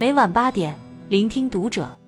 [0.00, 0.78] 每晚八点，
[1.08, 1.98] 聆听读者。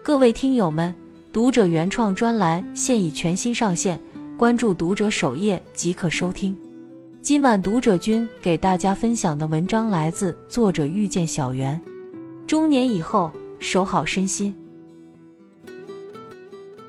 [0.00, 0.94] 各位听友们，
[1.32, 4.00] 读者原创专栏现已全新上线，
[4.38, 6.56] 关注读者首页即可收听。
[7.20, 11.80] 今晚读者君给大家分享的文章来自作者遇见小圆。
[12.46, 14.54] 中年以后，守好身心。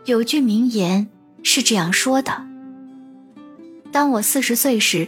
[0.06, 1.10] 有句名言
[1.42, 2.46] 是这样说的：
[3.92, 5.08] 当我四十岁时，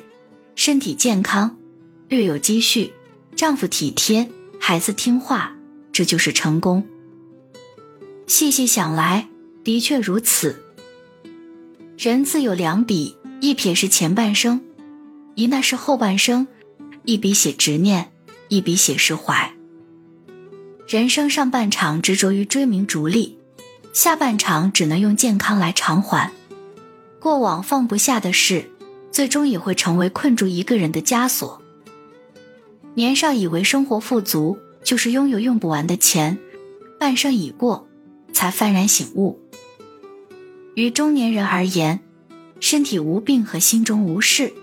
[0.55, 1.55] 身体健康，
[2.09, 2.91] 略有积蓄，
[3.36, 4.27] 丈夫体贴，
[4.68, 5.55] 孩子听话，
[5.93, 6.87] 这就是成功。
[8.25, 9.28] 细细想来，
[9.64, 10.60] 的确如此。
[12.00, 14.60] 人自有两笔，一撇是前半生。
[15.36, 16.47] 一那是后半生，
[17.04, 18.11] 一笔写执念，
[18.47, 19.54] 一笔写释怀。
[20.88, 23.38] 人生上半场执着于追名逐利，
[23.93, 26.32] 下半场只能用健康来偿还。
[27.19, 28.71] 过往放不下的事，
[29.11, 31.61] 最终也会成为困住一个人的枷锁。
[32.95, 36.39] 年少以为生活富足就是拥有用不完的钱，
[36.99, 37.87] 半生已过，
[38.33, 39.39] 才幡然醒悟。
[40.73, 41.99] 于中年人而言，
[42.59, 44.53] 身体无病和心中无事。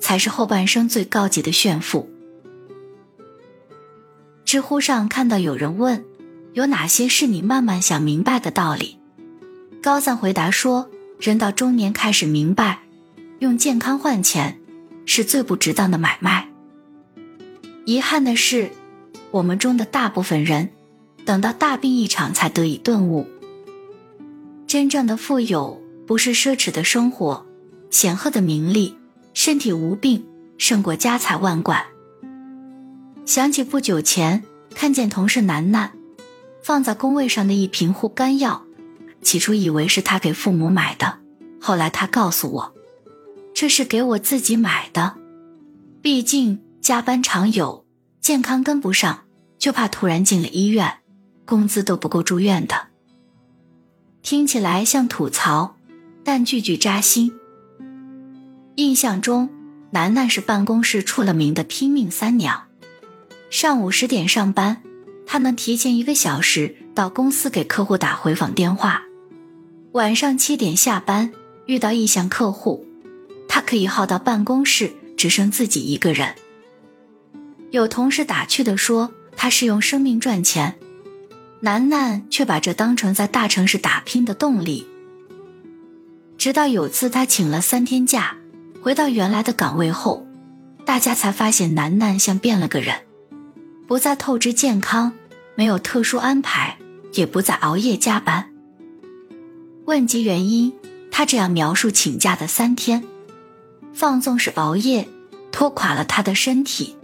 [0.00, 2.10] 才是后半生最高级的炫富。
[4.44, 6.04] 知乎上看到有人问，
[6.52, 8.98] 有哪些是你慢慢想明白的道理？
[9.82, 12.80] 高赞回答说，人到中年开始明白，
[13.38, 14.60] 用健康换钱
[15.06, 16.50] 是最不值当的买卖。
[17.84, 18.70] 遗憾的是，
[19.30, 20.70] 我们中的大部分人，
[21.24, 23.26] 等到大病一场才得以顿悟，
[24.66, 27.46] 真正的富有不是奢侈的生活，
[27.90, 28.96] 显赫的名利。
[29.34, 30.24] 身体无病
[30.58, 31.84] 胜过家财万贯。
[33.26, 34.44] 想起不久前
[34.76, 35.90] 看见同事楠楠
[36.62, 38.64] 放在工位上的一瓶护肝药，
[39.20, 41.18] 起初以为是他给父母买的，
[41.60, 42.74] 后来他告诉我，
[43.52, 45.16] 这是给我自己买的。
[46.00, 47.86] 毕竟加班常有，
[48.20, 49.24] 健康跟不上，
[49.58, 50.98] 就怕突然进了医院，
[51.46, 52.88] 工资都不够住院的。
[54.20, 55.76] 听起来像吐槽，
[56.22, 57.32] 但句句扎心。
[58.74, 59.48] 印象中，
[59.92, 62.64] 楠楠是办公室出了名的拼命三娘。
[63.48, 64.82] 上午十点上班，
[65.26, 69.00] 她能提前一个小时到公司给客户打回访电话；
[69.92, 71.32] 晚上七点下班，
[71.64, 72.84] 遇到意向客户，
[73.48, 76.34] 她可以耗到办公室只剩自己一个人。
[77.74, 80.76] 有同事打趣的说：“他是用生命赚钱。”
[81.58, 84.86] 楠楠却把这当成在大城市打拼的动力。
[86.38, 88.36] 直到有次她请了三天假。
[88.80, 90.24] 回到原来的岗位后，
[90.84, 92.94] 大家才发现楠楠像变了个人，
[93.88, 95.12] 不再透支健康，
[95.56, 96.78] 没有特殊安排，
[97.14, 98.50] 也不再熬夜加班。
[99.86, 100.72] 问及原因，
[101.10, 103.02] 他这样描述请假的三天：
[103.92, 105.08] 放纵是熬夜
[105.50, 106.94] 拖垮了他的身体，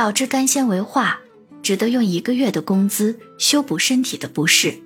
[0.00, 1.20] 导致肝纤维化，
[1.62, 4.80] 只得用一个月的工资修补身体的不适。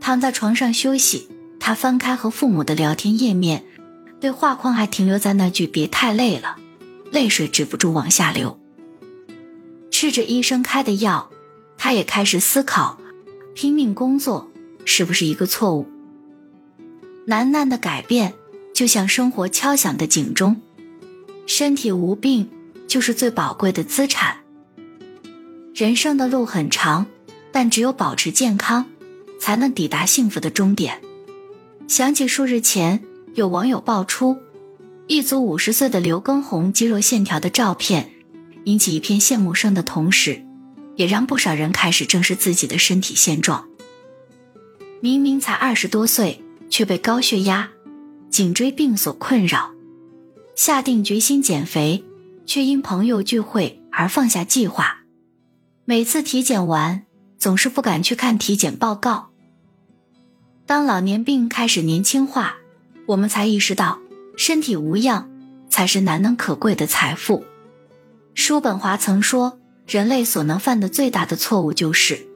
[0.00, 1.26] 躺在床上休息，
[1.58, 3.64] 他翻开和父母的聊天页面。
[4.20, 6.58] 对画框还停留在那句“别太累了”，
[7.10, 8.56] 泪水止不住往下流。
[9.90, 11.28] 吃着医生开的药，
[11.76, 13.00] 他也开始思考：
[13.52, 14.48] 拼命工作
[14.84, 15.88] 是不是一个错误？
[17.26, 18.34] 楠楠的改变
[18.72, 20.62] 就像生活敲响的警钟，
[21.48, 22.48] 身体无病
[22.92, 24.36] 就是最宝贵的资产。
[25.74, 27.06] 人生的路很长，
[27.50, 28.84] 但只有保持健康，
[29.40, 31.00] 才能抵达幸福的终点。
[31.88, 33.02] 想起数日前。
[33.34, 34.36] 有网友爆出
[35.06, 38.12] 一组五十岁的刘畊宏肌肉线条的照片，
[38.64, 40.44] 引起一片羡慕声的同时，
[40.96, 43.66] 也让不少人开始正视自己的身体现状。
[45.00, 47.70] 明明才二十多岁，却被高血压、
[48.28, 49.72] 颈椎病所困扰，
[50.54, 52.04] 下定决心减肥，
[52.46, 54.98] 却因朋友聚会而放下计划。
[55.84, 57.02] 每次体检完，
[57.38, 59.30] 总是不敢去看体检报告。
[60.66, 62.56] 当老年病开始年轻化。
[63.04, 63.98] 我们才意识到，
[64.36, 65.28] 身体无恙
[65.68, 67.44] 才是难能可贵的财富。
[68.34, 69.58] 叔本华曾说，
[69.88, 72.28] 人类所能犯的最大的错误就是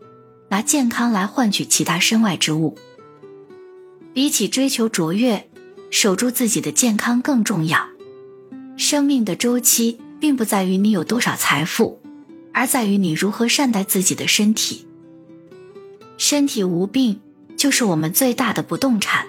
[0.50, 2.76] 拿健康来换取其他身外之物。
[4.12, 5.48] 比起追求卓越，
[5.90, 7.88] 守住自己的健康更重要。
[8.76, 12.00] 生命的周期并不在于你有多少财富，
[12.52, 14.86] 而在于你如何善待自己的身体。
[16.16, 17.20] 身体无病，
[17.56, 19.26] 就是我们最大的不动产。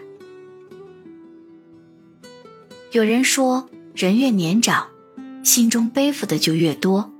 [2.91, 4.87] 有人说，人越年长，
[5.43, 7.11] 心中背负的就越多。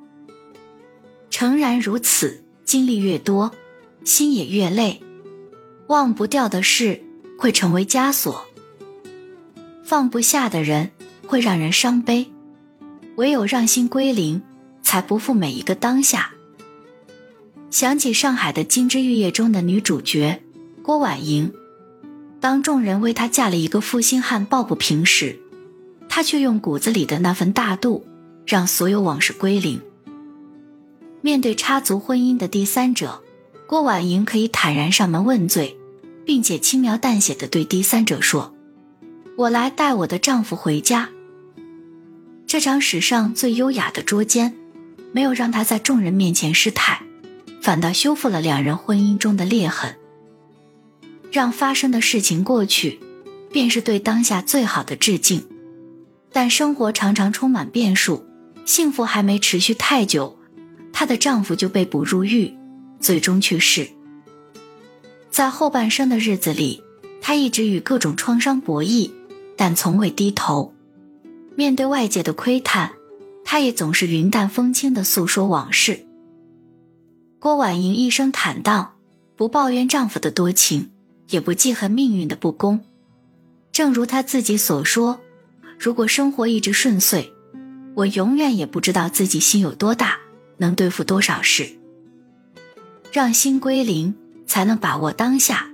[1.30, 3.52] 诚然如此，经历越多，
[4.06, 5.02] 心也越累。
[5.88, 7.04] 忘不掉的事
[7.38, 8.46] 会成为枷锁，
[9.84, 10.92] 放不下的人
[11.28, 12.32] 会让人伤悲。
[13.18, 14.44] 唯有让心归零，
[14.84, 16.32] 才不负每一个当下。
[17.72, 20.44] 想起上海的《金枝玉叶》中的女主角
[20.84, 21.52] 郭婉莹，
[22.40, 25.40] 当众人为她嫁了一个负心汉抱不平时，
[26.08, 28.06] 她却用骨子里的那份大度，
[28.46, 29.82] 让所有往事归零。
[31.22, 33.24] 面对插足婚姻的第三者，
[33.66, 35.76] 郭婉莹可以坦然上门问罪，
[36.24, 38.54] 并且轻描淡写的对第三者说
[39.36, 41.10] ：“我来带我的丈夫回家。”
[42.48, 44.56] 这场史上最优雅的捉奸，
[45.12, 47.04] 没有让她在众人面前失态。
[47.62, 49.98] 反倒修复了两人婚姻中的裂痕，
[51.30, 53.02] 让发生的事情过去，
[53.52, 55.46] 便是对当下最好的致敬。
[56.32, 58.26] 但生活常常充满变数，
[58.64, 60.40] 幸福还没持续太久，
[60.94, 62.56] 她的丈夫就被捕入狱，
[63.02, 63.90] 最终去世。
[65.30, 66.82] 在后半生的日子里，
[67.20, 69.12] 她一直与各种创伤博弈，
[69.58, 70.74] 但从未低头。
[71.58, 72.94] 面对外界的窥探，
[73.44, 76.06] 她也总是云淡风轻地诉说往事。
[77.40, 78.94] 郭婉莹一生坦荡，
[79.36, 80.92] 不抱怨丈夫的多情，
[81.30, 82.82] 也不记恨命运的不公。
[83.72, 85.20] 正如她自己所说
[85.80, 87.34] ：“如果生活一直顺遂，
[87.96, 90.20] 我永远也不知道自己心有多大，
[90.58, 91.68] 能对付多少事。
[93.12, 94.14] 让心归零，
[94.46, 95.68] 才能把握当下。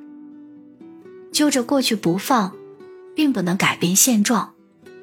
[1.33, 2.55] 揪着过去不放，
[3.13, 4.52] 并不能改变现状，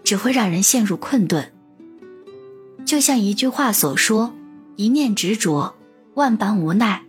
[0.05, 1.53] 只会让人陷入困顿。
[2.85, 4.35] 就像一句话所说：
[4.77, 5.77] 一念执着。”
[6.15, 7.05] 万般无奈，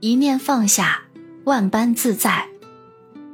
[0.00, 1.04] 一念放下，
[1.44, 2.46] 万般自在。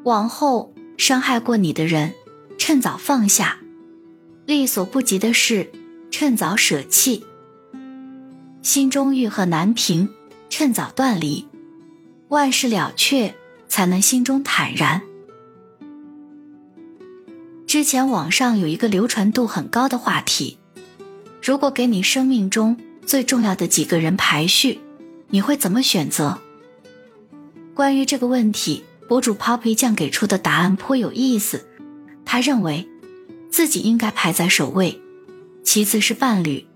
[0.05, 2.15] 往后伤害过你的人，
[2.57, 3.59] 趁早放下；
[4.47, 5.71] 力所不及的事，
[6.13, 7.27] 趁早舍弃。
[8.63, 10.09] 心中欲壑难平，
[10.49, 11.47] 趁早断离。
[12.29, 13.35] 万事了却，
[13.69, 15.03] 才能心中坦然。
[17.71, 20.59] 之前网上有一个流传度很高的话题：
[21.41, 22.77] 如果给你生命中
[23.07, 24.81] 最重要的几个人排序。
[25.29, 26.41] 你会怎么选择？
[27.73, 31.65] 关于这个问题，博主 Poppy 酱给出的答案颇有意思。
[32.25, 32.89] 他认为，
[33.53, 35.01] 自己应该排在首位，
[35.63, 36.67] 其次是伴侣，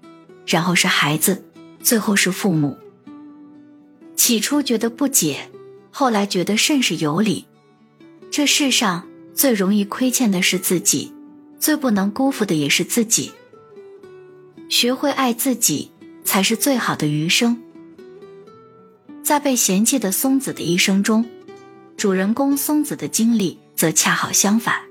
[0.46, 1.44] 然后是孩子，
[1.82, 2.78] 最后是父母。
[4.14, 5.50] 起初觉得不解，
[5.90, 7.46] 后来觉得甚是有理。
[8.30, 11.12] 这世上最容易亏欠的是自己，
[11.58, 13.32] 最不能辜负的也是自己。
[14.68, 15.90] 学会爱自己，
[16.24, 17.60] 才是最好的余生。
[19.22, 21.24] 在被嫌弃的松子的一生中，
[21.96, 24.82] 主人公松子的经历则恰好相反。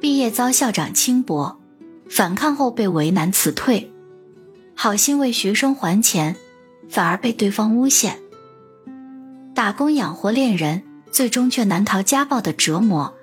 [0.00, 1.58] 毕业遭校长轻薄，
[2.08, 3.90] 反抗后被为难辞退，
[4.74, 6.36] 好心为学生还钱，
[6.88, 8.18] 反而被对方诬陷。
[9.54, 10.82] 打工养活恋人，
[11.14, 13.14] 最终却难逃家暴的折磨，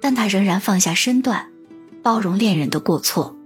[0.00, 1.50] 但他仍然放下身段，
[2.00, 3.36] 包容恋人的过错。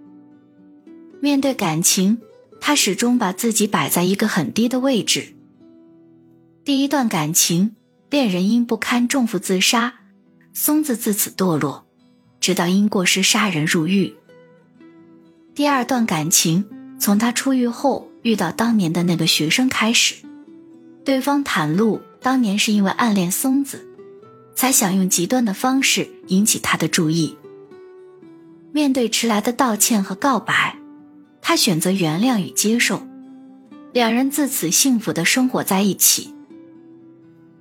[1.19, 2.19] 面对感情，
[2.61, 5.35] 他始终把自己摆在一个很低的位置。
[6.63, 7.75] 第一段感情，
[8.11, 9.95] 恋人因不堪重负自杀，
[10.53, 11.87] 松子自此堕落，
[12.39, 14.15] 直到因过失杀人入狱。
[15.55, 16.67] 第二段感情，
[16.99, 20.17] 从他出狱后遇到当年的那个学生开始，
[21.03, 23.87] 对方袒露当年是因为暗恋松子，
[24.57, 27.37] 才想用极端的方式引起他的注意。
[28.73, 30.77] 面对迟来的道歉和告白，
[31.41, 33.07] 他选择原谅与接受，
[33.93, 36.35] 两人自此幸福的生活在一起。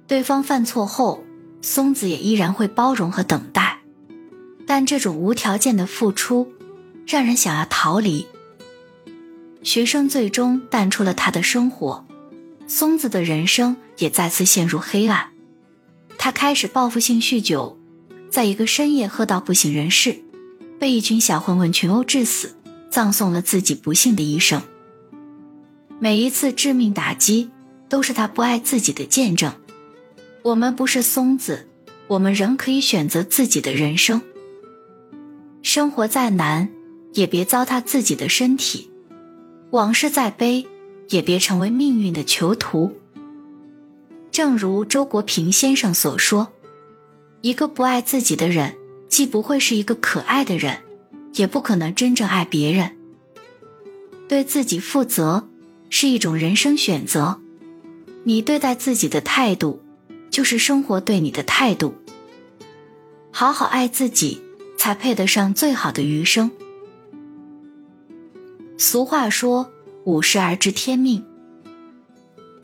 [0.08, 1.24] 对方犯错后，
[1.62, 3.82] 松子也依然会包容和等待，
[4.66, 6.52] 但这种无条件的付出，
[7.06, 8.26] 让人想要逃离。
[9.62, 12.05] 学生最终淡出了他的生活，
[12.68, 15.28] 松子的人生也再次陷入黑暗。
[16.18, 17.78] 他开始报复性酗酒，
[18.30, 20.22] 在一个深夜喝到不省人事，
[20.80, 22.56] 被一群小混混群殴致死，
[22.90, 24.62] 葬送了自己不幸的一生。
[26.00, 27.50] 每一次致命打击，
[27.88, 29.54] 都是他不爱自己的见证。
[30.42, 31.68] 我们不是松子，
[32.08, 34.22] 我们仍可以选择自己的人生。
[35.62, 36.70] 生活再难，
[37.14, 38.90] 也别糟蹋自己的身体；
[39.72, 40.68] 往事再悲，
[41.10, 42.98] 也别成为命运的囚徒。
[44.32, 46.50] 正如周国平先生所说
[47.42, 48.76] ：“一个不爱自己的人，
[49.08, 50.80] 既不会是一个可爱的人，
[51.34, 52.98] 也不可能真正爱别人。
[54.28, 55.48] 对自己负责
[55.90, 57.40] 是一种人生选择，
[58.24, 59.82] 你对待自己的态度。”
[60.32, 61.96] 就是生活对你的态度。
[63.32, 64.42] 好好爱自己，
[64.78, 66.52] 才配得上最好的余生。
[68.78, 69.72] 俗话说
[70.06, 71.24] ：“五十而知天命。”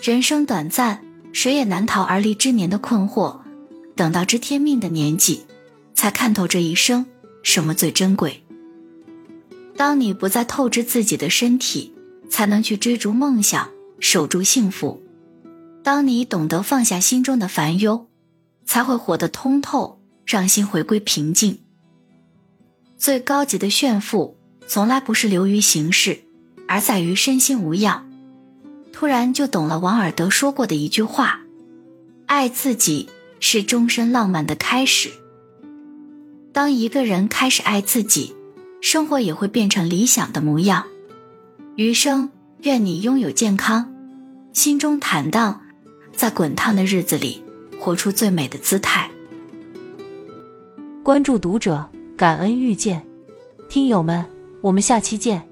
[0.01, 3.41] 人生短暂，谁也难逃而立之年的困惑。
[3.95, 5.45] 等到知天命的年纪，
[5.93, 7.05] 才看透这一生
[7.43, 8.43] 什么最珍贵。
[9.75, 11.93] 当你不再透支自己的身体，
[12.29, 13.69] 才能去追逐梦想，
[13.99, 15.03] 守住幸福。
[15.83, 18.07] 当你懂得放下心中的烦忧，
[18.65, 21.59] 才会活得通透，让心回归平静。
[22.97, 26.21] 最高级的炫富，从来不是流于形式，
[26.71, 28.07] 而在于身心无恙。
[28.93, 31.41] 突然就懂了王尔德说过的一句话
[32.27, 33.09] ：“爱自己
[33.41, 35.09] 是终身浪漫的开始。”
[36.53, 38.33] 当一个人开始爱自己，
[38.79, 40.85] 生活也会变成理想的模样。
[41.75, 42.29] 余生，
[42.61, 43.93] 愿你拥有健康，
[44.53, 45.61] 心中坦荡，
[46.13, 47.43] 在滚烫的日子里
[47.81, 49.11] 活出最美的姿态。
[51.03, 53.05] 关注读者，感恩遇见，
[53.67, 54.25] 听友们，
[54.61, 55.50] 我们下期见。